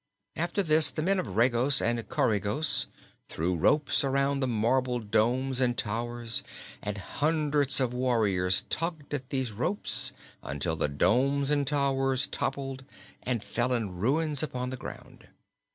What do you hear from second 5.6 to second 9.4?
and towers and hundreds of warriors tugged at